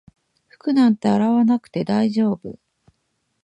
[0.47, 2.57] 服なんて洗わなくて大丈夫